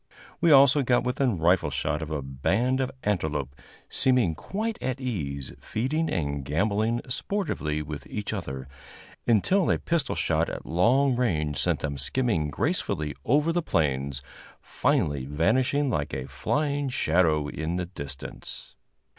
We 0.39 0.49
also 0.49 0.81
got 0.81 1.03
within 1.03 1.37
rifle 1.37 1.69
shot 1.69 2.01
of 2.01 2.09
a 2.09 2.23
band 2.23 2.79
of 2.81 2.89
antelope, 3.03 3.55
seeming 3.87 4.33
quite 4.33 4.81
at 4.81 4.99
ease, 4.99 5.53
feeding 5.61 6.09
and 6.09 6.43
gamboling 6.43 7.01
sportively 7.07 7.83
with 7.83 8.07
each 8.07 8.33
other, 8.33 8.67
until 9.27 9.69
a 9.69 9.77
pistol 9.77 10.15
shot 10.15 10.49
at 10.49 10.65
long 10.65 11.15
range 11.15 11.59
sent 11.59 11.81
them 11.81 11.99
skimming 11.99 12.49
gracefully 12.49 13.13
over 13.25 13.51
the 13.53 13.61
plains, 13.61 14.23
finally 14.59 15.25
vanishing 15.27 15.91
like 15.91 16.15
a 16.15 16.25
flying 16.27 16.89
shadow 16.89 17.47
in 17.47 17.75
the 17.75 17.85
distance. 17.85 18.75